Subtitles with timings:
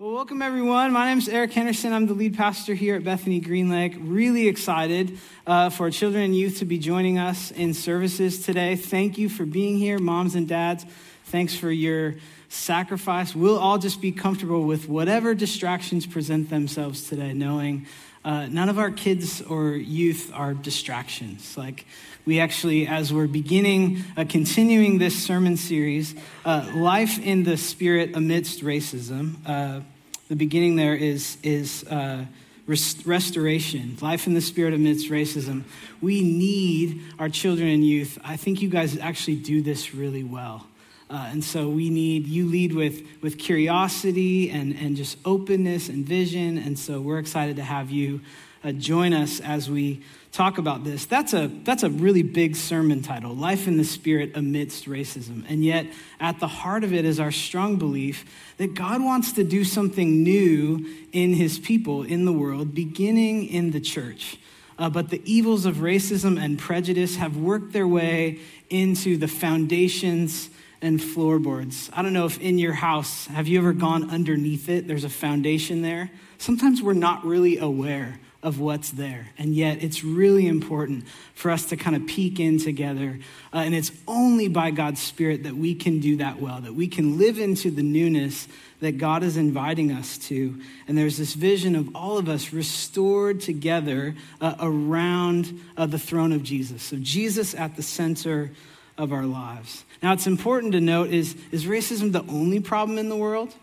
[0.00, 0.90] Well, welcome everyone.
[0.90, 1.92] My name is Eric Henderson.
[1.92, 3.94] I'm the lead pastor here at Bethany Green Lake.
[3.96, 8.74] Really excited uh, for children and youth to be joining us in services today.
[8.74, 10.84] Thank you for being here, moms and dads.
[11.26, 12.16] Thanks for your
[12.48, 13.36] sacrifice.
[13.36, 17.86] We'll all just be comfortable with whatever distractions present themselves today, knowing
[18.24, 21.56] uh, none of our kids or youth are distractions.
[21.56, 21.86] Like,
[22.24, 26.14] we actually, as we're beginning, uh, continuing this sermon series,
[26.44, 29.80] uh, Life in the Spirit Amidst Racism, uh,
[30.28, 32.24] the beginning there is, is uh,
[32.66, 35.64] rest- restoration, life in the spirit amidst racism.
[36.00, 38.18] We need our children and youth.
[38.24, 40.66] I think you guys actually do this really well.
[41.10, 46.06] Uh, and so we need, you lead with, with curiosity and, and just openness and
[46.06, 46.58] vision.
[46.58, 48.20] And so we're excited to have you
[48.64, 51.04] uh, join us as we talk about this.
[51.04, 55.44] That's a, that's a really big sermon title Life in the Spirit Amidst Racism.
[55.48, 55.86] And yet,
[56.18, 58.24] at the heart of it is our strong belief
[58.56, 63.70] that God wants to do something new in his people, in the world, beginning in
[63.70, 64.38] the church.
[64.78, 70.50] Uh, but the evils of racism and prejudice have worked their way into the foundations
[70.84, 71.88] and floorboards.
[71.94, 74.86] I don't know if in your house, have you ever gone underneath it?
[74.86, 76.10] There's a foundation there.
[76.36, 79.30] Sometimes we're not really aware of what's there.
[79.38, 83.18] And yet, it's really important for us to kind of peek in together.
[83.50, 86.86] Uh, and it's only by God's Spirit that we can do that well, that we
[86.86, 88.46] can live into the newness
[88.80, 90.60] that God is inviting us to.
[90.86, 96.32] And there's this vision of all of us restored together uh, around uh, the throne
[96.32, 96.82] of Jesus.
[96.82, 98.50] So, Jesus at the center
[98.98, 99.84] of our lives.
[100.04, 103.54] Now, it's important to note is, is racism the only problem in the world?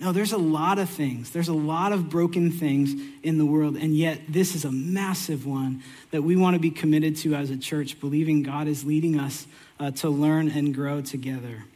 [0.00, 1.28] No, there's a lot of things.
[1.28, 5.44] There's a lot of broken things in the world, and yet this is a massive
[5.44, 9.20] one that we want to be committed to as a church, believing God is leading
[9.20, 9.46] us
[9.78, 11.66] uh, to learn and grow together.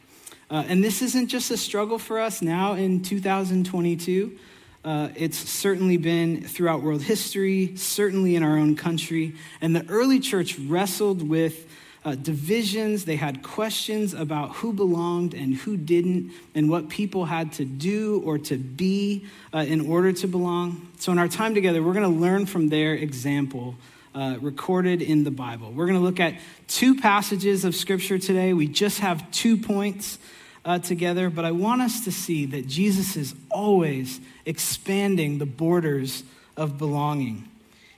[0.51, 4.39] Uh, and this isn't just a struggle for us now in 2022.
[4.87, 9.35] Uh, it's certainly been throughout world history, certainly in our own country.
[9.61, 11.67] And the early church wrestled with
[12.05, 13.05] uh, divisions.
[13.05, 18.23] They had questions about who belonged and who didn't, and what people had to do
[18.25, 20.89] or to be uh, in order to belong.
[20.99, 23.77] So, in our time together, we're going to learn from their example.
[24.17, 25.73] Uh, recorded in the Bible.
[25.73, 26.35] We're going to look at
[26.69, 28.53] two passages of Scripture today.
[28.53, 30.21] We just have two points
[30.65, 36.23] uh, together, but I want us to see that Jesus is always expanding the borders
[36.57, 37.49] of belonging.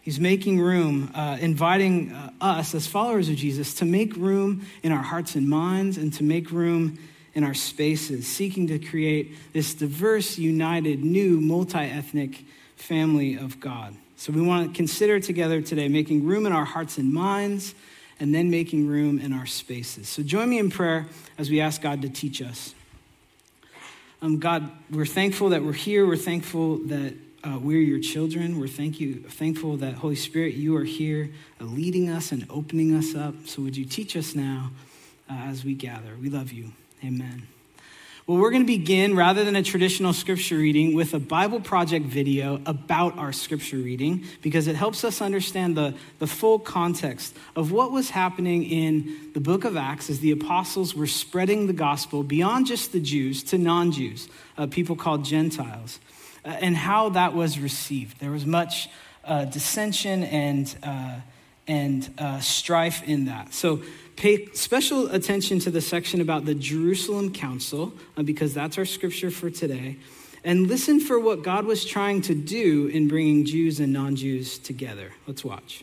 [0.06, 4.93] He's making room, uh, inviting uh, us as followers of Jesus to make room in
[4.93, 6.97] our hearts and minds and to make room
[7.34, 12.44] in our spaces, seeking to create this diverse, united, new, multi ethnic
[12.77, 13.97] family of God.
[14.17, 17.75] So we want to consider together today making room in our hearts and minds
[18.21, 20.09] and then making room in our spaces.
[20.09, 21.06] So join me in prayer
[21.37, 22.77] as we ask God to teach us.
[24.23, 26.06] Um, God, we're thankful that we're here.
[26.06, 28.59] We're thankful that uh, we're your children.
[28.59, 31.31] We're thank you, thankful that, Holy Spirit, you are here
[31.61, 33.35] uh, leading us and opening us up.
[33.47, 34.71] So would you teach us now
[35.31, 36.17] uh, as we gather?
[36.21, 36.73] We love you.
[37.05, 37.47] Amen.
[38.27, 42.07] Well, we're going to begin, rather than a traditional scripture reading, with a Bible Project
[42.07, 47.71] video about our scripture reading because it helps us understand the, the full context of
[47.71, 52.25] what was happening in the book of Acts as the apostles were spreading the gospel
[52.25, 56.01] beyond just the Jews to non Jews, uh, people called Gentiles.
[56.47, 58.21] Uh, and how that was received.
[58.21, 58.89] There was much
[59.25, 61.17] uh, dissension and, uh,
[61.67, 63.53] and uh, strife in that.
[63.53, 63.83] So
[64.15, 69.33] pay special attention to the section about the Jerusalem Council, uh, because that's our scripture
[69.33, 69.97] for today.
[70.45, 74.59] And listen for what God was trying to do in bringing Jews and non Jews
[74.59, 75.11] together.
[75.27, 75.83] Let's watch.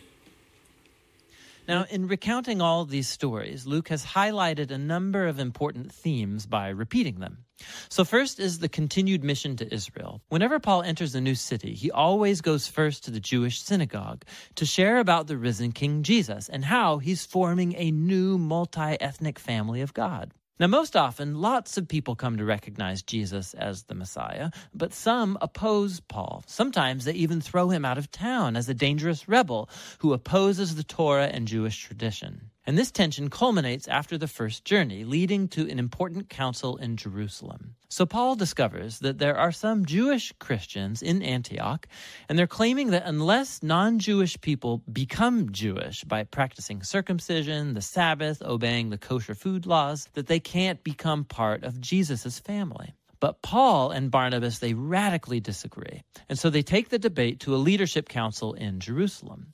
[1.68, 6.70] Now, in recounting all these stories, Luke has highlighted a number of important themes by
[6.70, 7.43] repeating them.
[7.90, 10.22] So, first is the continued mission to Israel.
[10.30, 14.26] Whenever Paul enters a new city, he always goes first to the Jewish synagogue
[14.56, 19.38] to share about the risen King Jesus and how he's forming a new multi ethnic
[19.38, 20.34] family of God.
[20.60, 25.38] Now, most often, lots of people come to recognize Jesus as the Messiah, but some
[25.42, 26.44] oppose Paul.
[26.46, 30.84] Sometimes they even throw him out of town as a dangerous rebel who opposes the
[30.84, 32.52] Torah and Jewish tradition.
[32.66, 37.76] And this tension culminates after the first journey, leading to an important council in Jerusalem.
[37.90, 41.88] So Paul discovers that there are some Jewish Christians in Antioch,
[42.30, 48.42] and they're claiming that unless non Jewish people become Jewish by practicing circumcision, the Sabbath,
[48.42, 52.94] obeying the kosher food laws, that they can't become part of Jesus' family.
[53.24, 56.04] But Paul and Barnabas, they radically disagree.
[56.28, 59.54] And so they take the debate to a leadership council in Jerusalem.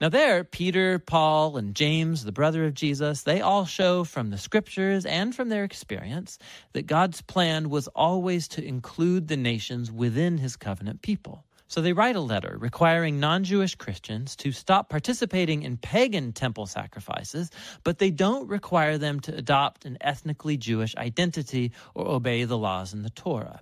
[0.00, 4.38] Now, there, Peter, Paul, and James, the brother of Jesus, they all show from the
[4.38, 6.38] scriptures and from their experience
[6.72, 11.44] that God's plan was always to include the nations within his covenant people.
[11.70, 16.66] So they write a letter requiring non Jewish Christians to stop participating in pagan temple
[16.66, 17.48] sacrifices,
[17.84, 22.92] but they don't require them to adopt an ethnically Jewish identity or obey the laws
[22.92, 23.60] in the Torah.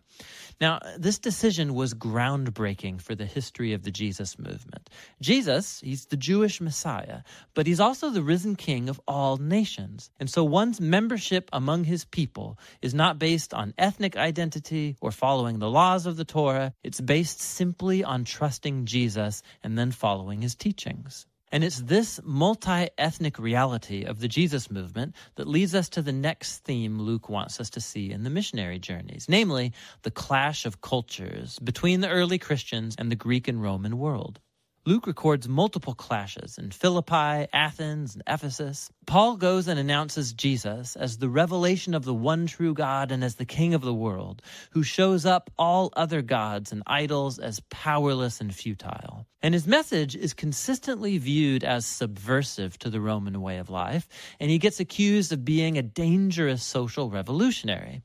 [0.61, 4.91] Now, this decision was groundbreaking for the history of the Jesus movement.
[5.21, 7.23] Jesus, he's the Jewish Messiah,
[7.55, 10.11] but he's also the risen king of all nations.
[10.19, 15.59] And so one's membership among his people is not based on ethnic identity or following
[15.59, 16.73] the laws of the Torah.
[16.83, 21.27] It's based simply on trusting Jesus and then following his teachings.
[21.51, 26.13] And it's this multi ethnic reality of the Jesus movement that leads us to the
[26.13, 29.73] next theme Luke wants us to see in the missionary journeys, namely
[30.03, 34.41] the clash of cultures between the early Christians and the Greek and Roman world.
[34.85, 38.91] Luke records multiple clashes in Philippi, Athens, and Ephesus.
[39.09, 43.37] Paul goes and announces Jesus as the revelation of the one true God and as
[43.37, 48.39] the King of the world, who shows up all other gods and idols as powerless
[48.43, 49.25] and futile.
[49.41, 54.09] And his message is consistently viewed as subversive to the Roman way of life,
[54.41, 58.03] and he gets accused of being a dangerous social revolutionary.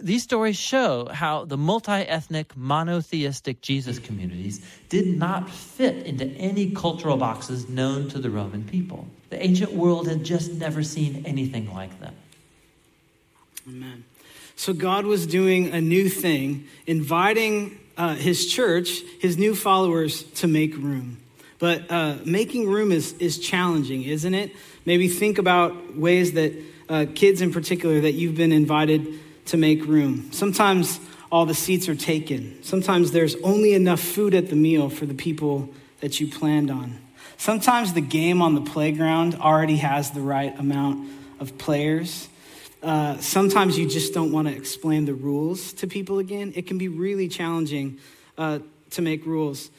[0.00, 6.70] These stories show how the multi ethnic, monotheistic Jesus communities did not fit into any
[6.72, 9.06] cultural boxes known to the Roman people.
[9.28, 12.14] The ancient world had just never seen anything like them.
[13.68, 14.04] Amen.
[14.56, 20.46] So God was doing a new thing, inviting uh, his church, his new followers, to
[20.46, 21.18] make room.
[21.58, 24.52] But uh, making room is, is challenging, isn't it?
[24.86, 26.54] Maybe think about ways that
[26.88, 30.32] uh, kids in particular that you've been invited to make room.
[30.32, 31.00] Sometimes
[31.30, 32.62] all the seats are taken.
[32.62, 35.68] Sometimes there's only enough food at the meal for the people
[36.00, 36.98] that you planned on.
[37.40, 41.08] Sometimes the game on the playground already has the right amount
[41.38, 42.28] of players.
[42.82, 46.52] Uh, sometimes you just don't want to explain the rules to people again.
[46.54, 47.96] It can be really challenging
[48.36, 48.58] uh,
[48.90, 49.70] to make rules.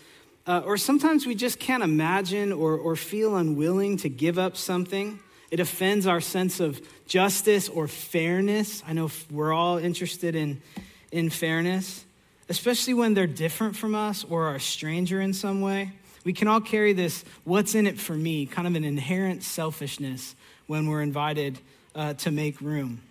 [0.48, 5.20] Uh, or sometimes we just can't imagine or, or feel unwilling to give up something.
[5.52, 8.82] It offends our sense of justice or fairness.
[8.88, 10.64] I know we're all interested in,
[11.12, 12.06] in fairness,
[12.50, 15.92] especially when they're different from us or are a stranger in some way.
[16.24, 20.36] We can all carry this, what's in it for me, kind of an inherent selfishness
[20.68, 21.60] when we're invited
[21.96, 23.02] uh, to make room.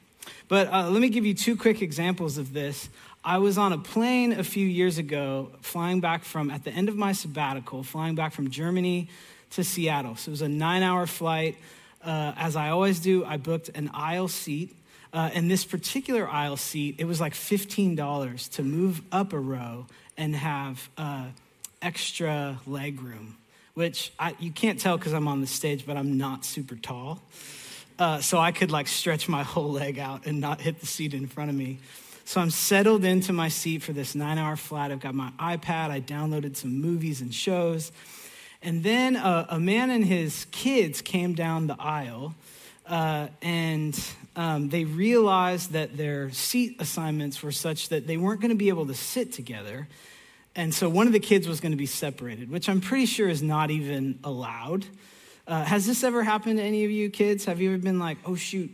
[0.49, 2.89] But uh, let me give you two quick examples of this.
[3.25, 6.89] I was on a plane a few years ago, flying back from, at the end
[6.89, 9.09] of my sabbatical, flying back from Germany
[9.51, 10.17] to Seattle.
[10.17, 11.57] So it was a nine hour flight.
[12.03, 14.75] Uh, as I always do, I booked an aisle seat.
[15.12, 19.87] Uh, and this particular aisle seat, it was like $15 to move up a row
[20.17, 21.27] and have uh,
[21.82, 23.37] extra leg room,
[23.75, 27.23] which I, you can't tell because I'm on the stage, but I'm not super tall.
[27.99, 31.15] Uh, so I could like stretch my whole leg out and not hit the seat
[31.15, 31.79] in front of me.
[32.25, 34.93] So I'm settled into my seat for this nine hour flight.
[34.93, 35.91] I've got my iPad.
[35.91, 37.91] I downloaded some movies and shows.
[38.62, 42.35] And then a, a man and his kids came down the aisle
[42.87, 43.99] uh, and
[44.37, 48.69] um, they realized that their seat assignments were such that they weren't going to be
[48.69, 49.88] able to sit together.
[50.56, 53.29] And so one of the kids was going to be separated, which I'm pretty sure
[53.29, 54.87] is not even allowed.
[55.47, 57.44] Uh, has this ever happened to any of you kids?
[57.44, 58.70] Have you ever been like, oh, shoot?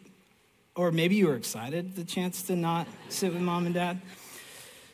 [0.74, 4.00] Or maybe you were excited the chance to not sit with mom and dad?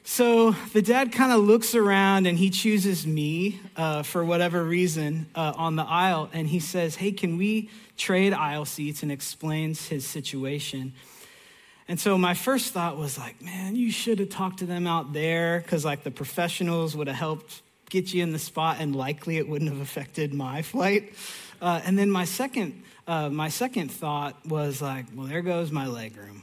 [0.05, 5.27] So the dad kind of looks around and he chooses me uh, for whatever reason
[5.35, 6.29] uh, on the aisle.
[6.33, 9.05] And he says, Hey, can we trade aisle seats?
[9.05, 10.93] And explains his situation.
[11.93, 15.13] And so my first thought was like, man, you should have talked to them out
[15.13, 19.37] there because like the professionals would have helped get you in the spot and likely
[19.37, 21.13] it wouldn't have affected my flight.
[21.61, 25.87] Uh, and then my second, uh, my second thought was like, well, there goes my
[25.87, 26.43] leg room.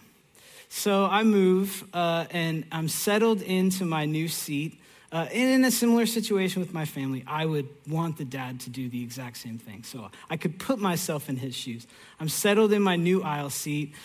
[0.70, 4.80] So I move uh, and I'm settled into my new seat.
[5.12, 8.70] Uh, and in a similar situation with my family, I would want the dad to
[8.70, 9.82] do the exact same thing.
[9.82, 11.88] So I could put myself in his shoes.
[12.20, 13.96] I'm settled in my new aisle seat.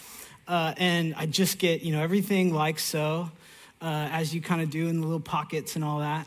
[0.47, 3.31] Uh, and I just get, you know, everything like so,
[3.81, 6.27] uh, as you kind of do in the little pockets and all that.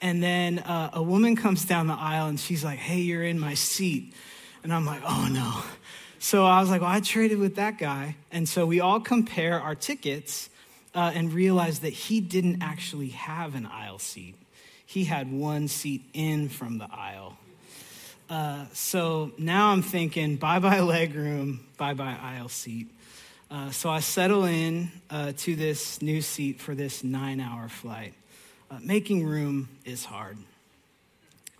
[0.00, 3.38] And then uh, a woman comes down the aisle and she's like, hey, you're in
[3.38, 4.12] my seat.
[4.64, 5.62] And I'm like, oh no.
[6.18, 8.16] So I was like, well, I traded with that guy.
[8.30, 10.50] And so we all compare our tickets
[10.94, 14.34] uh, and realize that he didn't actually have an aisle seat.
[14.86, 17.38] He had one seat in from the aisle.
[18.28, 22.88] Uh, so now I'm thinking, bye bye leg room, bye bye aisle seat.
[23.52, 28.14] Uh, so I settle in uh, to this new seat for this nine hour flight.
[28.70, 30.38] Uh, making room is hard.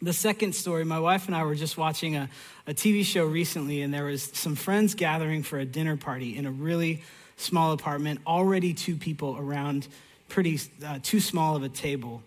[0.00, 2.30] The second story, my wife and I were just watching a,
[2.66, 6.46] a TV show recently, and there was some friends gathering for a dinner party in
[6.46, 7.02] a really
[7.37, 9.87] small apartment, already two people around
[10.30, 12.22] pretty uh, too small of a table.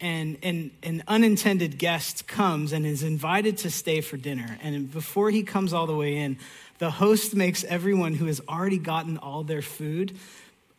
[0.00, 4.58] And, and an unintended guest comes and is invited to stay for dinner.
[4.62, 6.38] And before he comes all the way in,
[6.82, 10.18] the host makes everyone who has already gotten all their food,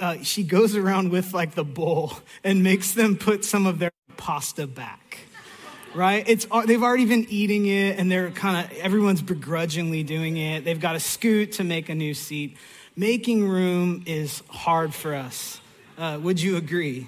[0.02, 2.12] uh, she goes around with like the bowl
[2.44, 5.20] and makes them put some of their pasta back.
[5.96, 6.28] Right?
[6.28, 10.66] It's, uh, they've already been eating it and they're kind of, everyone's begrudgingly doing it.
[10.66, 12.58] They've got to scoot to make a new seat.
[12.98, 15.62] Making room is hard for us.
[15.98, 17.08] Uh, would you agree?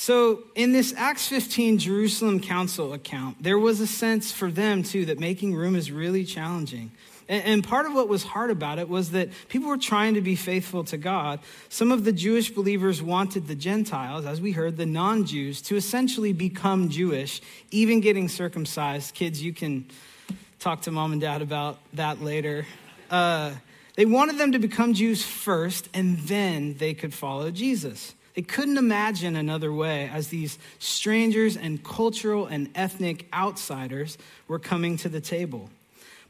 [0.00, 5.06] So, in this Acts 15 Jerusalem Council account, there was a sense for them too
[5.06, 6.92] that making room is really challenging.
[7.28, 10.36] And, part of what was hard about it was that people were trying to be
[10.36, 11.40] faithful to God.
[11.68, 15.74] Some of the Jewish believers wanted the Gentiles, as we heard, the non Jews, to
[15.74, 19.16] essentially become Jewish, even getting circumcised.
[19.16, 19.84] Kids, you can
[20.60, 22.66] talk to mom and dad about that later.
[23.10, 23.50] Uh,
[23.96, 28.14] they wanted them to become Jews first, and then they could follow Jesus.
[28.34, 34.16] They couldn't imagine another way as these strangers and cultural and ethnic outsiders
[34.46, 35.70] were coming to the table.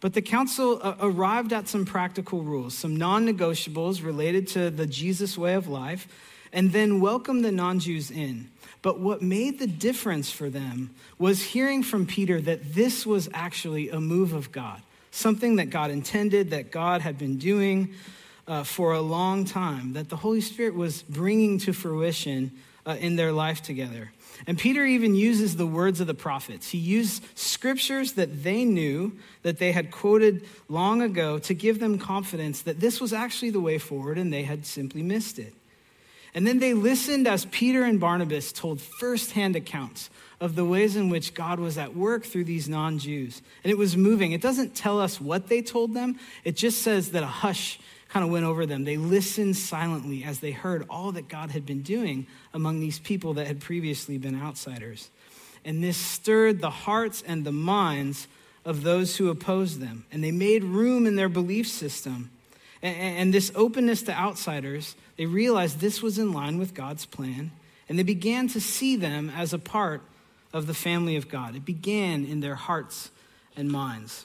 [0.01, 4.87] But the council uh, arrived at some practical rules, some non negotiables related to the
[4.87, 6.07] Jesus way of life,
[6.53, 8.51] and then welcomed the non Jews in.
[8.81, 13.91] But what made the difference for them was hearing from Peter that this was actually
[13.91, 17.93] a move of God, something that God intended, that God had been doing
[18.49, 22.51] uh, for a long time that the Holy Spirit was bringing to fruition
[22.87, 24.11] uh, in their life together.
[24.47, 26.71] And Peter even uses the words of the prophets.
[26.71, 29.13] He used scriptures that they knew,
[29.43, 33.61] that they had quoted long ago, to give them confidence that this was actually the
[33.61, 35.55] way forward and they had simply missed it.
[36.35, 40.09] And then they listened as Peter and Barnabas told firsthand accounts
[40.41, 43.43] of the ways in which God was at work through these non Jews.
[43.65, 44.33] And it was moving.
[44.33, 48.25] It doesn't tell us what they told them, it just says that a hush kind
[48.25, 48.85] of went over them.
[48.85, 53.35] They listened silently as they heard all that God had been doing among these people
[53.35, 55.11] that had previously been outsiders.
[55.65, 58.27] And this stirred the hearts and the minds
[58.65, 60.07] of those who opposed them.
[60.11, 62.31] And they made room in their belief system.
[62.81, 67.51] And, this openness to outsiders, they realized this was in line with God's plan.
[67.89, 70.03] And they began to see them as a part
[70.53, 71.57] of the family of God.
[71.57, 73.11] It began in their hearts
[73.57, 74.25] and minds.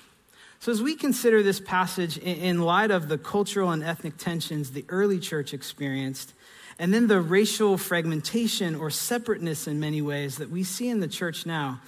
[0.63, 4.86] So, as we consider this passage in light of the cultural and ethnic tensions the
[4.88, 6.32] early church experienced,
[6.79, 11.08] and then the racial fragmentation or separateness in many ways that we see in the
[11.10, 11.82] church now,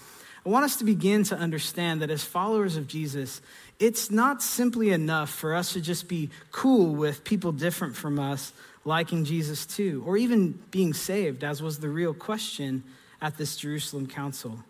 [0.45, 3.39] I want us to begin to understand that as followers of Jesus,
[3.79, 8.51] it's not simply enough for us to just be cool with people different from us
[8.83, 12.83] liking Jesus too, or even being saved, as was the real question
[13.21, 14.65] at this Jerusalem council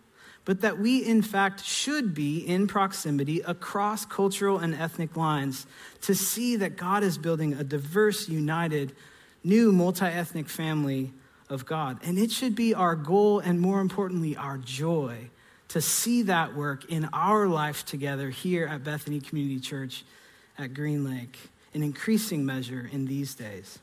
[0.46, 5.66] but that we, in fact, should be in proximity across cultural and ethnic lines
[6.02, 8.96] to see that God is building a diverse, united,
[9.44, 11.12] new multi ethnic family
[11.50, 12.00] of God.
[12.04, 15.30] And it should be our goal and, more importantly, our joy
[15.70, 20.04] to see that work in our life together here at Bethany Community Church
[20.58, 21.38] at Green Lake
[21.74, 23.80] in increasing measure in these days.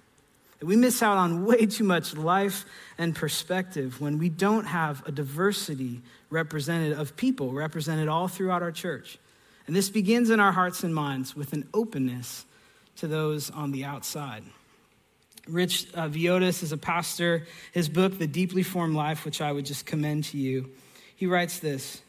[0.63, 2.65] We miss out on way too much life
[2.99, 8.73] and perspective when we don't have a diversity represented of people represented all throughout our
[8.73, 9.19] church.
[9.67, 12.45] And this begins in our hearts and minds with an openness
[12.97, 14.43] to those on the outside.
[15.49, 17.47] Rich uh, Villodas is a pastor.
[17.73, 20.71] His book, The Deeply Formed Life, which I would just commend to you,
[21.17, 22.01] he writes this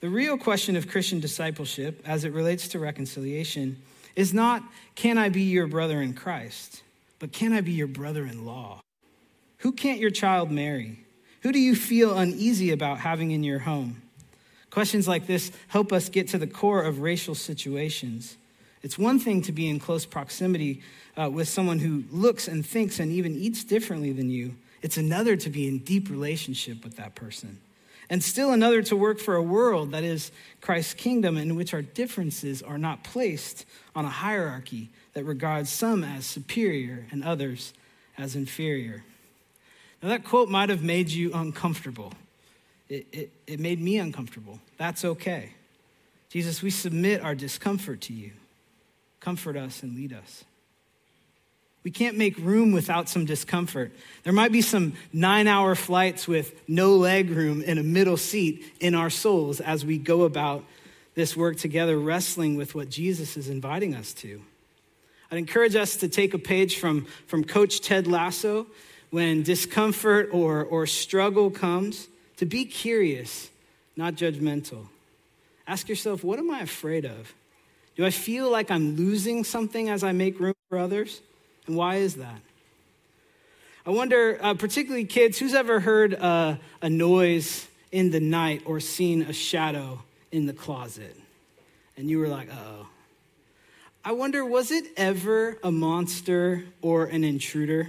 [0.00, 3.82] The real question of Christian discipleship, as it relates to reconciliation,
[4.14, 4.62] is not,
[4.94, 6.82] Can I be your brother in Christ?
[7.20, 8.80] But can I be your brother in law?
[9.58, 11.04] Who can't your child marry?
[11.42, 14.02] Who do you feel uneasy about having in your home?
[14.70, 18.36] Questions like this help us get to the core of racial situations.
[18.82, 20.82] It's one thing to be in close proximity
[21.20, 24.54] uh, with someone who looks and thinks and even eats differently than you.
[24.80, 27.60] It's another to be in deep relationship with that person.
[28.08, 31.82] And still another to work for a world that is Christ's kingdom in which our
[31.82, 37.72] differences are not placed on a hierarchy that regards some as superior and others
[38.16, 39.04] as inferior.
[40.02, 42.12] Now, that quote might have made you uncomfortable.
[42.88, 44.60] It, it, it made me uncomfortable.
[44.76, 45.50] That's okay.
[46.28, 48.32] Jesus, we submit our discomfort to you.
[49.20, 50.44] Comfort us and lead us.
[51.82, 53.92] We can't make room without some discomfort.
[54.22, 58.64] There might be some nine hour flights with no leg room in a middle seat
[58.80, 60.64] in our souls as we go about
[61.14, 64.42] this work together, wrestling with what Jesus is inviting us to.
[65.30, 68.66] I'd encourage us to take a page from, from Coach Ted Lasso
[69.10, 73.50] when discomfort or, or struggle comes, to be curious,
[73.96, 74.86] not judgmental.
[75.66, 77.32] Ask yourself, what am I afraid of?
[77.96, 81.20] Do I feel like I'm losing something as I make room for others?
[81.66, 82.40] And why is that?
[83.86, 88.80] I wonder, uh, particularly kids, who's ever heard uh, a noise in the night or
[88.80, 91.16] seen a shadow in the closet?
[91.96, 92.88] And you were like, oh.
[94.02, 97.88] I wonder, was it ever a monster or an intruder?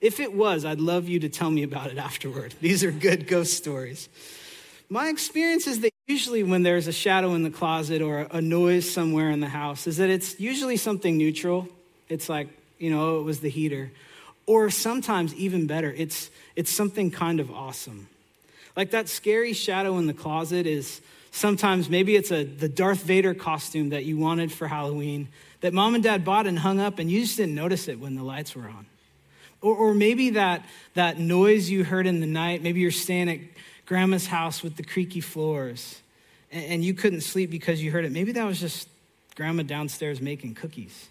[0.00, 2.54] If it was, I'd love you to tell me about it afterward.
[2.60, 4.08] These are good ghost stories.
[4.88, 8.90] My experience is that usually when there's a shadow in the closet or a noise
[8.90, 11.68] somewhere in the house, is that it's usually something neutral.
[12.08, 12.48] It's like,
[12.78, 13.92] you know, oh, it was the heater.
[14.46, 18.08] Or sometimes, even better, it's, it's something kind of awesome.
[18.74, 21.00] Like that scary shadow in the closet is
[21.30, 25.28] sometimes maybe it's a, the Darth Vader costume that you wanted for Halloween
[25.60, 28.14] that mom and dad bought and hung up, and you just didn't notice it when
[28.14, 28.86] the lights were on.
[29.60, 33.40] Or, or maybe that, that noise you heard in the night, maybe you're staying at
[33.86, 36.00] grandma's house with the creaky floors
[36.52, 38.12] and, and you couldn't sleep because you heard it.
[38.12, 38.88] Maybe that was just
[39.34, 41.08] grandma downstairs making cookies.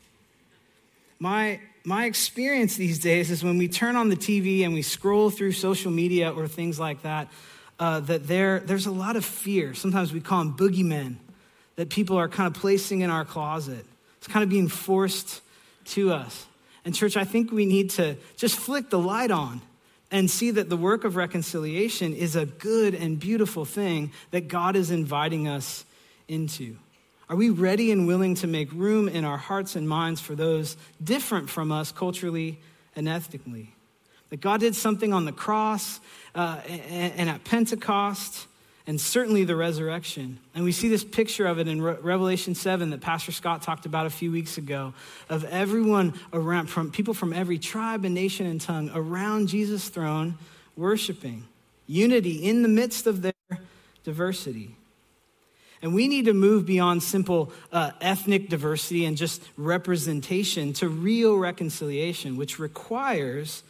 [1.20, 5.30] My, my experience these days is when we turn on the TV and we scroll
[5.30, 7.30] through social media or things like that,
[7.80, 9.74] uh, that there, there's a lot of fear.
[9.74, 11.16] Sometimes we call them boogeymen
[11.76, 13.86] that people are kind of placing in our closet.
[14.18, 15.42] It's kind of being forced
[15.86, 16.46] to us.
[16.84, 19.62] And, church, I think we need to just flick the light on
[20.10, 24.76] and see that the work of reconciliation is a good and beautiful thing that God
[24.76, 25.86] is inviting us
[26.28, 26.78] into.
[27.30, 30.78] Are we ready and willing to make room in our hearts and minds for those
[31.04, 32.60] different from us culturally
[32.96, 33.74] and ethnically?
[34.30, 36.00] That God did something on the cross
[36.36, 38.48] uh, and, at Pentecost
[38.88, 40.40] and certainly the resurrection.
[40.56, 43.86] And we see this picture of it in Re- Revelation 7 that Pastor Scott talked
[43.86, 44.94] about a few weeks ago
[45.30, 50.38] of everyone around, from people from every tribe and nation and tongue around Jesus' throne
[50.78, 51.46] worshiping.
[51.86, 53.34] Unity in the midst of their
[54.06, 54.76] diversity.
[55.82, 61.38] And we need to move beyond simple uh, ethnic diversity and just representation to real
[61.38, 63.64] reconciliation, which requires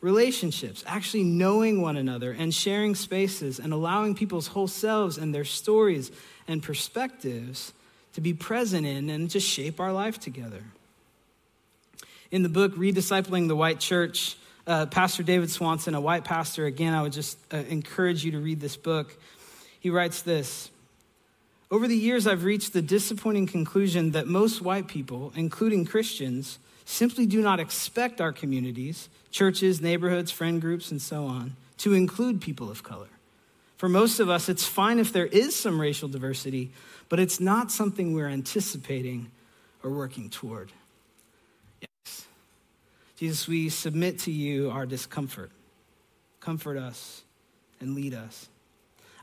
[0.00, 5.44] relationships, actually knowing one another and sharing spaces and allowing people's whole selves and their
[5.44, 6.12] stories
[6.46, 7.72] and perspectives
[8.12, 10.62] to be present in and just shape our life together.
[12.30, 16.94] In the book, Rediscipling the White Church, uh, Pastor David Swanson, a white pastor, again,
[16.94, 19.16] I would just uh, encourage you to read this book.
[19.80, 20.70] He writes this
[21.70, 27.26] Over the years, I've reached the disappointing conclusion that most white people, including Christians, simply
[27.26, 32.70] do not expect our communities, churches, neighborhoods, friend groups, and so on, to include people
[32.70, 33.08] of color.
[33.76, 36.72] For most of us, it's fine if there is some racial diversity,
[37.10, 39.30] but it's not something we're anticipating
[39.84, 40.72] or working toward.
[41.82, 42.26] Yes.
[43.18, 45.50] Jesus, we submit to you our discomfort.
[46.40, 47.22] Comfort us
[47.80, 48.48] and lead us.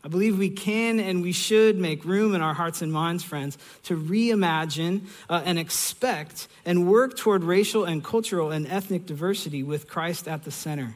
[0.06, 3.58] I believe we can and we should make room in our hearts and minds, friends,
[3.86, 9.88] to reimagine uh, and expect and work toward racial and cultural and ethnic diversity with
[9.88, 10.94] Christ at the center.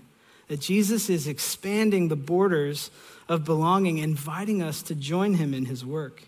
[0.48, 2.92] That Jesus is expanding the borders
[3.28, 6.20] of belonging, inviting us to join him in his work.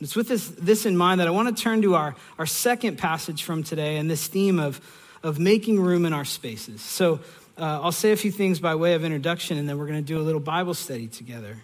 [0.00, 2.46] And it's with this, this in mind that I want to turn to our, our
[2.46, 4.80] second passage from today and this theme of,
[5.22, 6.82] of making room in our spaces.
[6.82, 7.20] So
[7.56, 10.06] uh, I'll say a few things by way of introduction, and then we're going to
[10.06, 11.58] do a little Bible study together.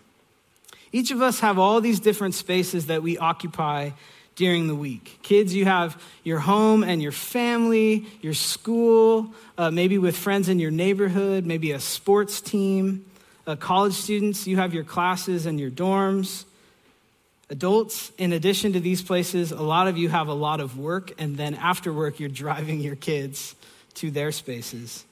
[0.93, 3.91] Each of us have all these different spaces that we occupy
[4.35, 5.19] during the week.
[5.23, 10.59] Kids, you have your home and your family, your school, uh, maybe with friends in
[10.59, 13.05] your neighborhood, maybe a sports team.
[13.47, 16.45] Uh, college students, you have your classes and your dorms.
[17.51, 21.13] Adults, in addition to these places, a lot of you have a lot of work,
[21.19, 23.55] and then after work, you're driving your kids
[23.95, 25.05] to their spaces.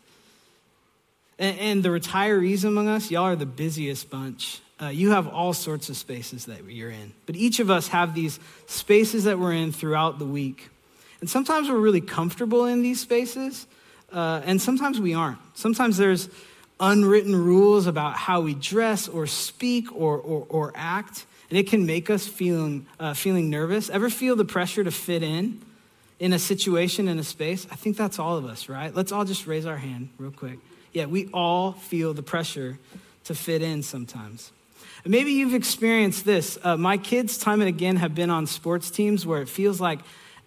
[1.39, 5.53] And, and the retirees among us, y'all are the busiest bunch uh, you have all
[5.53, 7.13] sorts of spaces that you're in.
[7.27, 10.69] But each of us have these spaces that we're in throughout the week.
[11.21, 13.67] And sometimes we're really comfortable in these spaces,
[14.13, 15.39] uh, and sometimes we aren't.
[15.55, 16.29] Sometimes there's
[16.81, 21.87] unwritten rules about how we dress or speak or, or, or act, and it can
[21.87, 23.91] make us feeling, uh, feeling nervous.
[23.91, 25.61] Ever feel the pressure to fit in
[26.21, 27.67] in a situation, in a space?
[27.71, 28.95] I think that's all of us, right?
[28.95, 30.61] Let's all just raise our hand real quick.
[30.93, 32.79] Yeah, we all feel the pressure
[33.25, 34.53] to fit in sometimes.
[35.05, 36.59] Maybe you've experienced this.
[36.63, 40.01] Uh, my kids, time and again, have been on sports teams where it feels like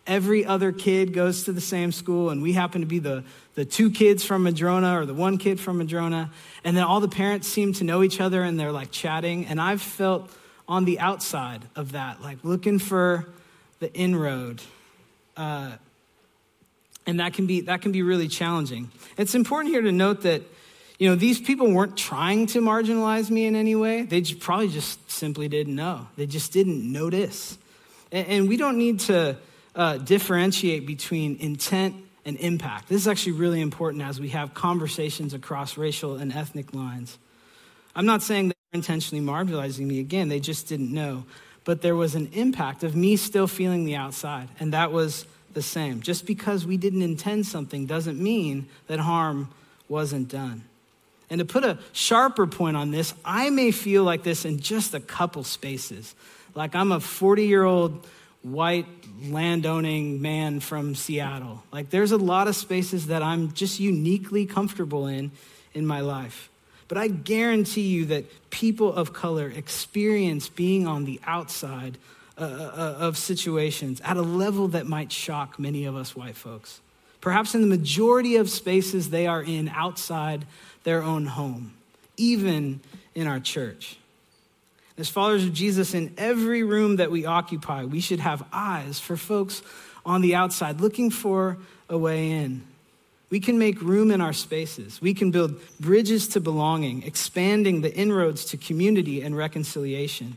[0.05, 3.23] every other kid goes to the same school, and we happen to be the,
[3.55, 6.31] the two kids from Madrona or the one kid from Madrona.
[6.63, 9.45] And then all the parents seem to know each other and they're like chatting.
[9.45, 10.29] And I've felt
[10.67, 13.27] on the outside of that, like looking for
[13.79, 14.61] the inroad.
[15.35, 15.71] Uh,
[17.07, 18.91] and that can be that can be really challenging.
[19.17, 20.43] It's important here to note that
[21.01, 24.03] you know these people weren't trying to marginalize me in any way.
[24.03, 26.07] They probably just simply didn't know.
[26.15, 27.57] They just didn't notice.
[28.11, 29.35] And, and we don't need to
[29.75, 32.87] uh, differentiate between intent and impact.
[32.87, 37.17] This is actually really important as we have conversations across racial and ethnic lines.
[37.95, 39.99] I'm not saying they were intentionally marginalizing me.
[39.99, 41.25] Again, they just didn't know.
[41.63, 45.63] But there was an impact of me still feeling the outside, and that was the
[45.63, 46.01] same.
[46.01, 49.49] Just because we didn't intend something doesn't mean that harm
[49.89, 50.65] wasn't done.
[51.31, 54.93] And to put a sharper point on this, I may feel like this in just
[54.93, 56.13] a couple spaces.
[56.53, 58.05] Like I'm a 40 year old
[58.43, 58.85] white
[59.23, 61.63] landowning man from Seattle.
[61.71, 65.31] Like there's a lot of spaces that I'm just uniquely comfortable in
[65.73, 66.49] in my life.
[66.89, 71.97] But I guarantee you that people of color experience being on the outside
[72.37, 76.81] uh, uh, of situations at a level that might shock many of us white folks.
[77.21, 80.45] Perhaps in the majority of spaces they are in outside
[80.83, 81.73] their own home,
[82.17, 82.81] even
[83.13, 83.97] in our church.
[84.97, 89.15] As followers of Jesus, in every room that we occupy, we should have eyes for
[89.15, 89.61] folks
[90.05, 91.57] on the outside looking for
[91.89, 92.63] a way in.
[93.29, 95.01] We can make room in our spaces.
[95.01, 100.35] We can build bridges to belonging, expanding the inroads to community and reconciliation.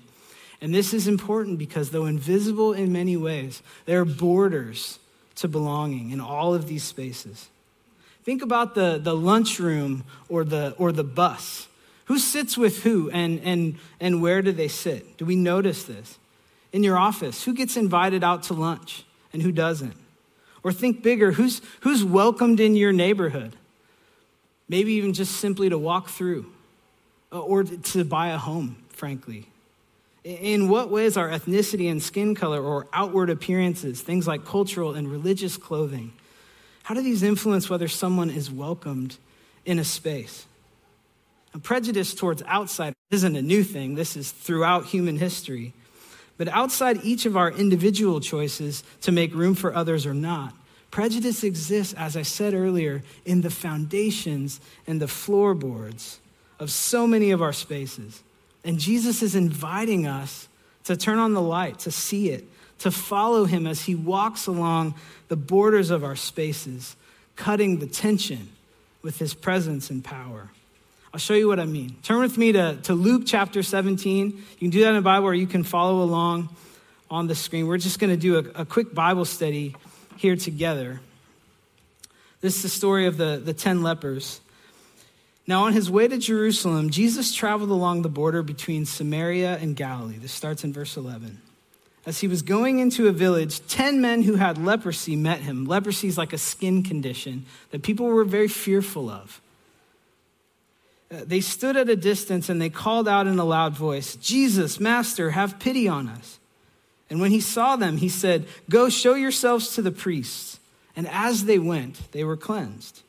[0.60, 4.98] And this is important because, though invisible in many ways, there are borders
[5.36, 7.48] to belonging in all of these spaces.
[8.22, 11.68] Think about the, the lunchroom or the, or the bus.
[12.06, 15.16] Who sits with who and, and, and where do they sit?
[15.16, 16.18] Do we notice this?
[16.72, 19.94] In your office, who gets invited out to lunch and who doesn't?
[20.62, 23.54] Or think bigger, who's, who's welcomed in your neighborhood?
[24.68, 26.46] Maybe even just simply to walk through
[27.30, 29.46] uh, or to buy a home, frankly.
[30.24, 35.10] In what ways are ethnicity and skin color or outward appearances, things like cultural and
[35.10, 36.14] religious clothing,
[36.84, 39.18] how do these influence whether someone is welcomed
[39.66, 40.46] in a space?
[41.52, 45.74] A prejudice towards outsiders isn't a new thing, this is throughout human history.
[46.36, 50.54] But outside each of our individual choices to make room for others or not,
[50.90, 56.18] prejudice exists, as I said earlier, in the foundations and the floorboards
[56.58, 58.22] of so many of our spaces.
[58.64, 60.48] And Jesus is inviting us
[60.84, 62.44] to turn on the light, to see it,
[62.78, 64.94] to follow him as he walks along
[65.28, 66.96] the borders of our spaces,
[67.36, 68.48] cutting the tension
[69.02, 70.50] with his presence and power.
[71.12, 71.96] I'll show you what I mean.
[72.02, 74.26] Turn with me to, to Luke chapter 17.
[74.26, 76.48] You can do that in the Bible or you can follow along
[77.10, 77.68] on the screen.
[77.68, 79.76] We're just going to do a, a, quick Bible study
[80.16, 81.00] here together.
[82.40, 84.40] This is the story of the, the 10 lepers.
[85.46, 90.16] Now, on his way to Jerusalem, Jesus traveled along the border between Samaria and Galilee.
[90.16, 91.40] This starts in verse 11.
[92.06, 95.66] As he was going into a village, 10 men who had leprosy met him.
[95.66, 99.40] Leprosy is like a skin condition that people were very fearful of.
[101.10, 104.80] Uh, they stood at a distance and they called out in a loud voice, Jesus,
[104.80, 106.38] Master, have pity on us.
[107.10, 110.58] And when he saw them, he said, Go show yourselves to the priests.
[110.96, 113.02] And as they went, they were cleansed.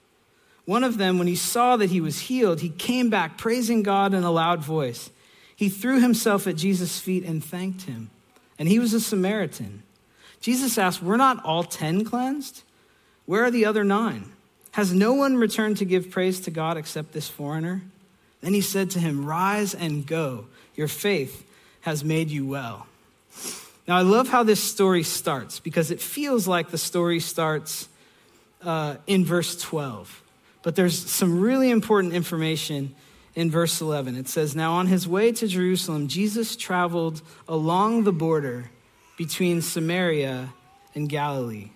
[0.65, 4.13] One of them, when he saw that he was healed, he came back praising God
[4.13, 5.11] in a loud voice.
[5.55, 8.09] He threw himself at Jesus' feet and thanked him.
[8.57, 9.83] And he was a Samaritan.
[10.41, 12.63] Jesus asked, Were not all ten cleansed?
[13.25, 14.31] Where are the other nine?
[14.71, 17.81] Has no one returned to give praise to God except this foreigner?
[18.41, 20.45] Then he said to him, Rise and go.
[20.75, 21.45] Your faith
[21.81, 22.87] has made you well.
[23.87, 27.87] Now, I love how this story starts because it feels like the story starts
[28.63, 30.23] uh, in verse 12.
[30.65, 32.95] But there's some really important information
[33.35, 34.17] in verse 11.
[34.17, 38.71] It says, Now on his way to Jerusalem, Jesus traveled along the border
[39.15, 40.51] between Samaria
[40.95, 41.69] and Galilee.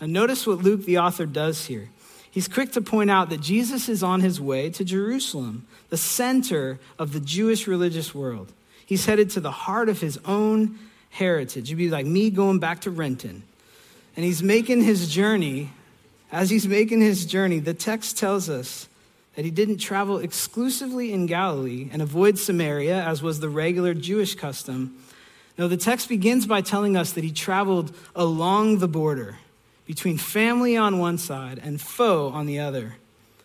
[0.00, 1.90] Now, notice what Luke, the author, does here
[2.30, 6.80] he's quick to point out that Jesus is on his way to Jerusalem, the center
[6.98, 8.54] of the Jewish religious world.
[8.86, 10.78] He's headed to the heart of his own
[11.10, 11.68] heritage.
[11.68, 13.42] It'd be like me going back to Renton.
[14.16, 15.72] And he's making his journey.
[16.34, 18.88] As he's making his journey, the text tells us
[19.36, 24.34] that he didn't travel exclusively in Galilee and avoid Samaria, as was the regular Jewish
[24.34, 25.00] custom.
[25.56, 29.38] No, the text begins by telling us that he traveled along the border
[29.86, 32.96] between family on one side and foe on the other.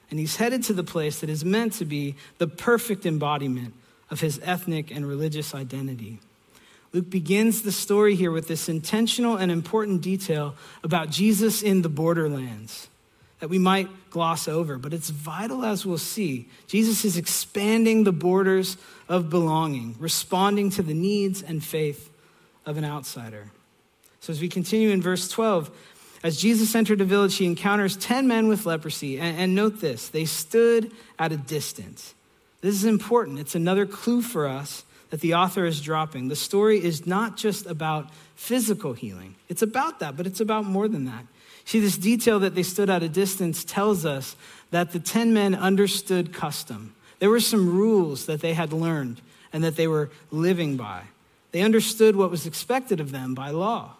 [0.09, 3.75] And he's headed to the place that is meant to be the perfect embodiment
[4.09, 6.17] of his ethnic and religious identity.
[6.91, 11.89] Luke begins the story here with this intentional and important detail about Jesus in the
[11.89, 12.87] borderlands.
[13.39, 16.49] that we might gloss over, but it's vital as we'll see.
[16.67, 18.75] Jesus is expanding the borders
[19.07, 22.11] of belonging, responding to the needs and faith
[22.65, 23.49] of an outsider.
[24.19, 25.71] So as we continue in verse 12,
[26.21, 29.19] as Jesus entered a village, he encounters 10 men with leprosy.
[29.19, 32.13] And, and, note this they stood at a distance.
[32.61, 33.39] This is important.
[33.39, 36.27] It's another clue for us that the author is dropping.
[36.27, 40.87] The story is not just about physical healing, it's about that, but it's about more
[40.87, 41.25] than that.
[41.65, 44.35] See, this detail that they stood at a distance tells us
[44.71, 46.95] that the 10 men understood custom.
[47.19, 49.21] There were some rules that they had learned
[49.53, 51.03] and that they were living by.
[51.51, 53.95] They understood what was expected of them by law.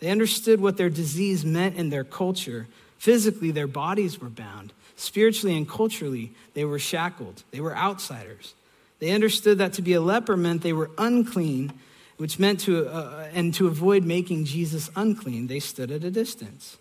[0.00, 2.68] They understood what their disease meant in their culture.
[2.98, 4.72] Physically, their bodies were bound.
[4.96, 7.42] Spiritually and culturally, they were shackled.
[7.50, 8.54] They were outsiders.
[8.98, 11.72] They understood that to be a leper meant they were unclean,
[12.16, 16.76] which meant to, uh, and to avoid making Jesus unclean, they stood at a distance.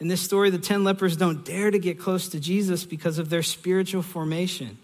[0.00, 3.30] In this story, the 10 lepers don't dare to get close to Jesus because of
[3.30, 4.76] their spiritual formation.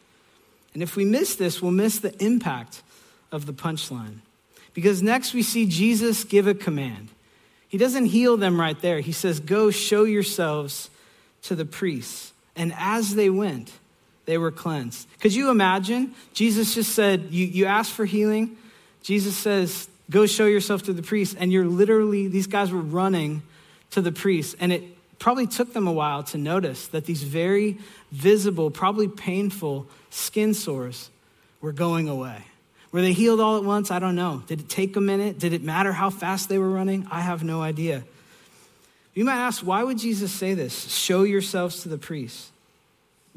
[0.72, 2.82] And if we miss this, we'll miss the impact
[3.32, 4.20] of the punchline.
[4.72, 7.08] Because next we see Jesus give a command.
[7.68, 9.00] He doesn't heal them right there.
[9.00, 10.90] He says, Go show yourselves
[11.42, 12.32] to the priests.
[12.56, 13.72] And as they went,
[14.30, 15.08] they were cleansed.
[15.18, 16.14] Could you imagine?
[16.34, 18.56] Jesus just said, You, you asked for healing.
[19.02, 21.36] Jesus says, Go show yourself to the priest.
[21.40, 23.42] And you're literally, these guys were running
[23.90, 24.54] to the priest.
[24.60, 24.84] And it
[25.18, 27.78] probably took them a while to notice that these very
[28.12, 31.10] visible, probably painful skin sores
[31.60, 32.44] were going away.
[32.92, 33.90] Were they healed all at once?
[33.90, 34.44] I don't know.
[34.46, 35.40] Did it take a minute?
[35.40, 37.08] Did it matter how fast they were running?
[37.10, 38.04] I have no idea.
[39.12, 40.88] You might ask, why would Jesus say this?
[40.88, 42.52] Show yourselves to the priests.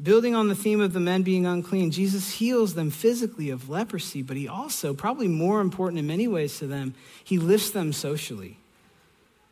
[0.02, 4.22] Building on the theme of the men being unclean, Jesus heals them physically of leprosy,
[4.22, 8.58] but he also, probably more important in many ways to them, he lifts them socially.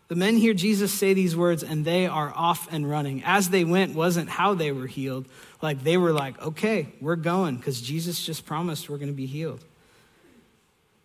[0.08, 3.22] The men hear Jesus say these words and they are off and running.
[3.24, 5.26] As they went wasn't how they were healed.
[5.62, 9.24] Like they were like, okay, we're going because Jesus just promised we're going to be
[9.24, 9.64] healed.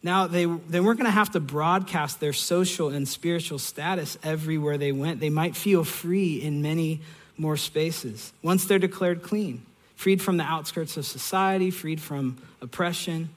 [0.03, 4.77] Now, they, they weren't going to have to broadcast their social and spiritual status everywhere
[4.77, 5.19] they went.
[5.19, 7.01] They might feel free in many
[7.37, 13.29] more spaces once they're declared clean, freed from the outskirts of society, freed from oppression.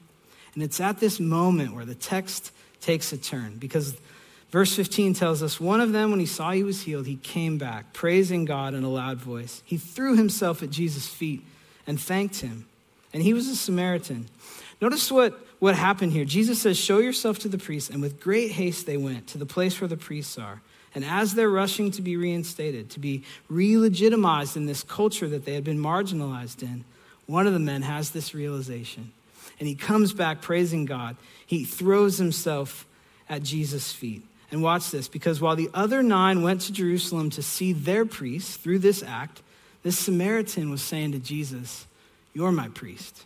[0.53, 3.95] And it's at this moment where the text takes a turn because
[4.51, 7.57] Verse 15 tells us one of them, when he saw he was healed, he came
[7.57, 9.63] back, praising God in a loud voice.
[9.65, 11.41] He threw himself at Jesus' feet
[11.87, 12.65] and thanked him.
[13.13, 14.27] And he was a Samaritan.
[14.81, 16.25] Notice what, what happened here.
[16.25, 17.89] Jesus says, Show yourself to the priests.
[17.89, 20.61] And with great haste they went to the place where the priests are.
[20.93, 25.45] And as they're rushing to be reinstated, to be re legitimized in this culture that
[25.45, 26.83] they had been marginalized in,
[27.27, 29.11] one of the men has this realization.
[29.59, 31.15] And he comes back praising God.
[31.45, 32.85] He throws himself
[33.29, 34.23] at Jesus' feet.
[34.51, 38.59] And watch this, because while the other nine went to Jerusalem to see their priest
[38.59, 39.41] through this act,
[39.81, 41.87] this Samaritan was saying to Jesus,
[42.33, 43.23] You're my priest.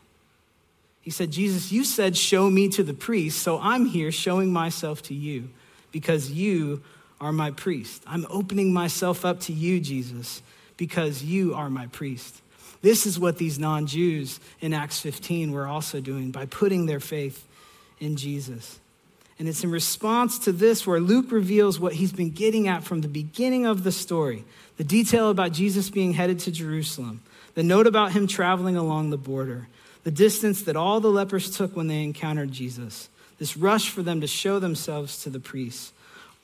[1.02, 5.02] He said, Jesus, you said, Show me to the priest, so I'm here showing myself
[5.04, 5.50] to you
[5.92, 6.84] because you
[7.20, 8.04] are my priest.
[8.06, 10.42] I'm opening myself up to you, Jesus,
[10.78, 12.42] because you are my priest.
[12.82, 17.00] This is what these non Jews in Acts 15 were also doing by putting their
[17.00, 17.46] faith
[18.00, 18.80] in Jesus.
[19.38, 23.02] And it's in response to this where Luke reveals what he's been getting at from
[23.02, 24.46] the beginning of the story
[24.78, 27.22] the detail about Jesus being headed to Jerusalem,
[27.54, 29.68] the note about him traveling along the border,
[30.04, 34.20] the distance that all the lepers took when they encountered Jesus, this rush for them
[34.20, 35.94] to show themselves to the priests.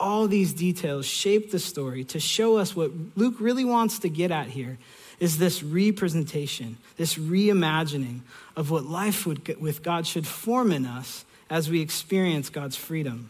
[0.02, 4.32] All these details shape the story to show us what Luke really wants to get
[4.32, 4.80] at here
[5.20, 8.22] is this representation, this reimagining
[8.56, 13.30] of what life would, with God should form in us as we experience God's freedom.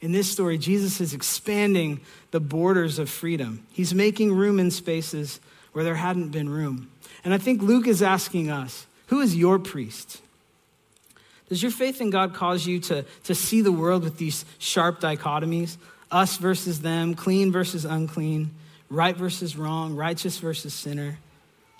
[0.00, 3.66] In this story, Jesus is expanding the borders of freedom.
[3.72, 5.40] He's making room in spaces
[5.72, 6.92] where there hadn't been room.
[7.24, 10.20] And I think Luke is asking us who is your priest?
[11.48, 15.00] Does your faith in God cause you to, to see the world with these sharp
[15.00, 15.76] dichotomies?
[16.10, 18.50] Us versus them, clean versus unclean,
[18.90, 21.18] right versus wrong, righteous versus sinner?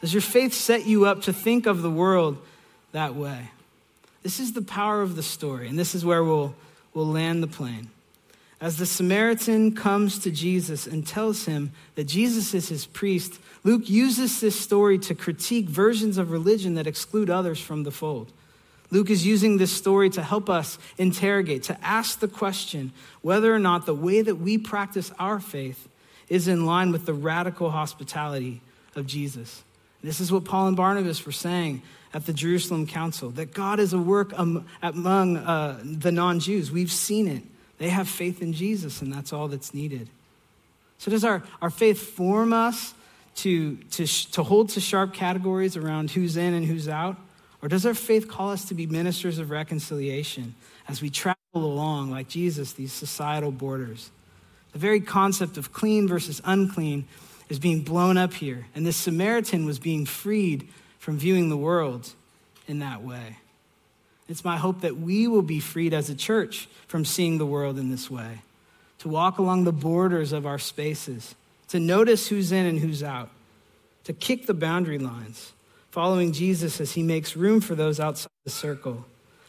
[0.00, 2.38] Does your faith set you up to think of the world
[2.92, 3.50] that way?
[4.22, 6.54] This is the power of the story, and this is where we'll,
[6.94, 7.90] we'll land the plane.
[8.60, 13.88] As the Samaritan comes to Jesus and tells him that Jesus is his priest, Luke
[13.88, 18.32] uses this story to critique versions of religion that exclude others from the fold.
[18.90, 23.58] Luke is using this story to help us interrogate, to ask the question whether or
[23.58, 25.88] not the way that we practice our faith
[26.28, 28.60] is in line with the radical hospitality
[28.96, 29.62] of Jesus.
[30.02, 31.82] This is what Paul and Barnabas were saying
[32.14, 36.70] at the Jerusalem Council that God is a work among uh, the non Jews.
[36.70, 37.42] We've seen it.
[37.78, 40.08] They have faith in Jesus, and that's all that's needed.
[40.98, 42.94] So, does our, our faith form us
[43.36, 47.16] to, to, to hold to sharp categories around who's in and who's out?
[47.62, 50.54] Or does our faith call us to be ministers of reconciliation
[50.86, 54.10] as we travel along, like Jesus, these societal borders?
[54.72, 57.06] The very concept of clean versus unclean
[57.48, 58.66] is being blown up here.
[58.74, 60.68] And this Samaritan was being freed
[60.98, 62.12] from viewing the world
[62.66, 63.38] in that way.
[64.28, 67.78] It's my hope that we will be freed as a church from seeing the world
[67.78, 68.42] in this way,
[68.98, 71.34] to walk along the borders of our spaces,
[71.68, 73.30] to notice who's in and who's out,
[74.04, 75.52] to kick the boundary lines,
[75.98, 79.04] following Jesus as he makes room for those outside the circle.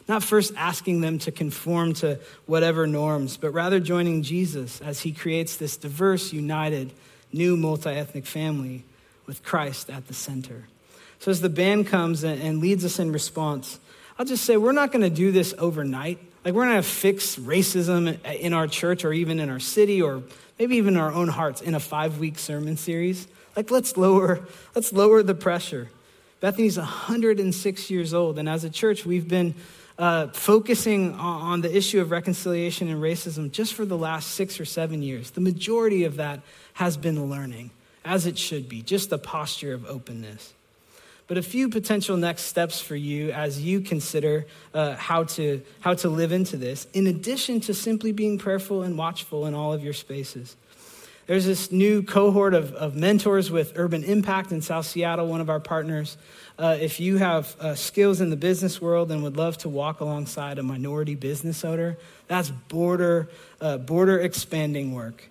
[0.08, 5.12] Not first asking them to conform to whatever norms, but rather joining Jesus as he
[5.12, 6.92] creates this diverse, united,
[7.32, 8.84] new multi ethnic family
[9.28, 10.68] with Christ at the center.
[11.20, 13.80] So, as the band comes and leads us in response,
[14.18, 16.18] I'll just say we're not going to do this overnight.
[16.44, 20.02] Like, we're not going to fix racism in our church or even in our city
[20.02, 20.24] or
[20.58, 23.28] maybe even our own hearts in a five week sermon series.
[23.56, 25.90] Like, let's lower, let's lower the pressure.
[26.40, 29.56] Bethany's 106 years old, and as a church, we've been
[29.98, 34.66] uh, focusing on the issue of reconciliation and racism just for the last six or
[34.66, 35.32] seven years.
[35.32, 36.40] The majority of that
[36.74, 37.72] has been learning,
[38.06, 40.54] as it should be, just the posture of openness.
[41.28, 45.94] But a few potential next steps for you as you consider uh, how, to, how
[45.96, 49.84] to live into this, in addition to simply being prayerful and watchful in all of
[49.84, 50.56] your spaces.
[51.30, 55.50] There's this new cohort of, of mentors with Urban Impact in South Seattle, one of
[55.52, 56.18] our partners.
[56.58, 60.00] Uh, if you have uh, skills in the business world and would love to walk
[60.00, 63.30] alongside a minority business owner, that's border,
[63.62, 65.30] uh, border expanding work.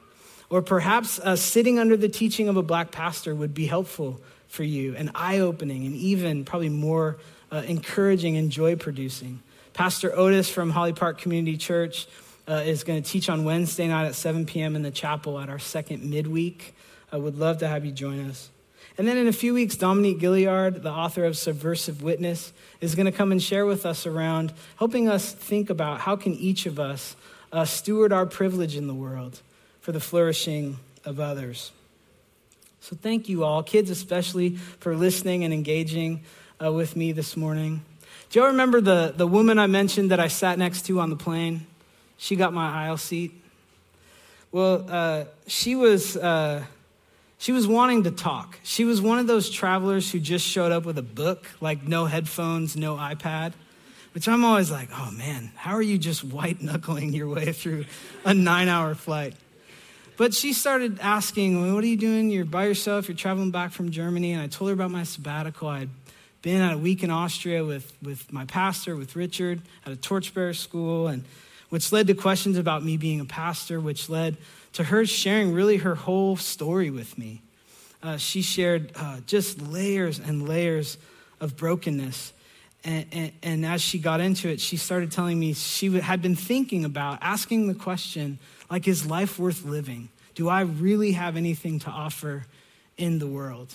[0.51, 4.63] Or perhaps uh, sitting under the teaching of a black pastor would be helpful for
[4.63, 7.19] you and eye opening and even probably more
[7.51, 9.43] uh, encouraging and joy producing.
[9.73, 12.07] Pastor Otis from Holly Park Community Church
[12.49, 14.75] uh, is going to teach on Wednesday night at 7 p.m.
[14.75, 16.75] in the chapel at our second midweek.
[17.13, 18.51] I would love to have you join us.
[18.97, 23.07] And then in a few weeks, Dominique Gilliard, the author of Subversive Witness, is going
[23.07, 26.81] to come and share with us around helping us think about how can each of
[26.81, 27.15] us
[27.53, 29.41] uh, steward our privilege in the world
[29.81, 31.71] for the flourishing of others.
[32.81, 36.23] So thank you all, kids especially, for listening and engaging
[36.63, 37.83] uh, with me this morning.
[38.31, 41.17] Do y'all remember the, the woman I mentioned that I sat next to on the
[41.17, 41.67] plane?
[42.19, 43.33] She got my aisle seat.
[44.53, 46.65] Well, uh, she was uh,
[47.39, 48.59] she was wanting to talk.
[48.65, 52.07] She was one of those travelers who just showed up with a book, like no
[52.07, 53.53] headphones, no iPad.
[54.13, 57.85] Which I'm always like, oh man, how are you just white knuckling your way through
[58.25, 59.35] a nine hour flight?
[60.17, 62.29] But she started asking, well, What are you doing?
[62.31, 64.33] You're by yourself, you're traveling back from Germany.
[64.33, 65.69] And I told her about my sabbatical.
[65.69, 65.91] I had
[66.43, 70.55] been at a week in Austria with, with my pastor, with Richard, at a torchbearer
[70.55, 71.25] school, and
[71.69, 74.37] which led to questions about me being a pastor, which led
[74.73, 77.43] to her sharing really her whole story with me.
[78.03, 80.99] Uh, she shared uh, just layers and layers
[81.41, 82.33] of brokenness.
[82.85, 86.37] And, and, and, as she got into it, she started telling me she had been
[86.37, 88.39] thinking about asking the question,
[88.71, 90.09] like, is life worth living?
[90.37, 92.47] Do I really have anything to offer
[92.97, 93.75] in the world?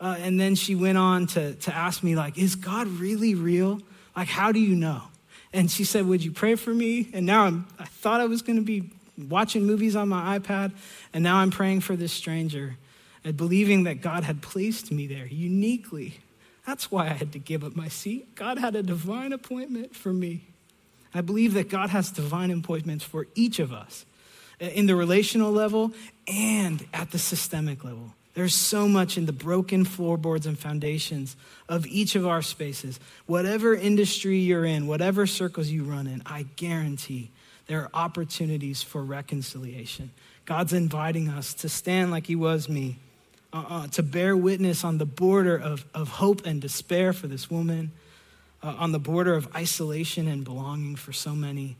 [0.00, 3.80] Uh, and then she went on to, to ask me, like, is God really real?
[4.16, 5.02] Like, how do you know?
[5.52, 7.10] And she said, Would you pray for me?
[7.12, 8.90] And now I'm, I thought I was going to be
[9.28, 10.72] watching movies on my iPad,
[11.12, 12.76] and now I'm praying for this stranger
[13.24, 16.18] and believing that God had placed me there uniquely.
[16.66, 18.34] That's why I had to give up my seat.
[18.34, 20.44] God had a divine appointment for me.
[21.14, 24.06] I believe that God has divine appointments for each of us
[24.58, 25.92] in the relational level
[26.26, 28.14] and at the systemic level.
[28.34, 31.36] There's so much in the broken floorboards and foundations
[31.68, 32.98] of each of our spaces.
[33.26, 37.30] Whatever industry you're in, whatever circles you run in, I guarantee
[37.66, 40.10] there are opportunities for reconciliation.
[40.46, 42.98] God's inviting us to stand like He was me,
[43.52, 47.50] uh, uh, to bear witness on the border of, of hope and despair for this
[47.50, 47.92] woman,
[48.62, 51.76] uh, on the border of isolation and belonging for so many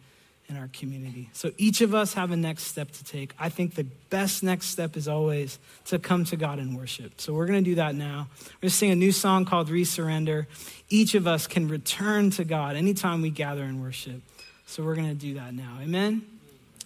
[0.52, 1.30] in our community.
[1.32, 3.32] So each of us have a next step to take.
[3.38, 7.20] I think the best next step is always to come to God in worship.
[7.20, 8.28] So we're going to do that now.
[8.38, 10.46] We're going to sing a new song called Resurrender.
[10.90, 14.20] Each of us can return to God anytime we gather in worship.
[14.66, 15.78] So we're going to do that now.
[15.80, 16.22] Amen?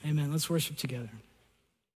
[0.06, 0.30] Amen.
[0.30, 1.10] Let's worship together.